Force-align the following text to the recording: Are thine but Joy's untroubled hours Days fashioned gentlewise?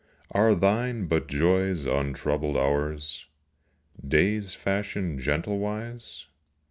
Are 0.31 0.55
thine 0.55 1.05
but 1.05 1.27
Joy's 1.27 1.85
untroubled 1.85 2.57
hours 2.57 3.27
Days 4.03 4.55
fashioned 4.55 5.19
gentlewise? 5.19 6.25